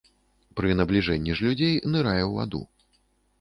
[0.59, 2.65] Пры набліжэнні ж людзей нырае ў ваду.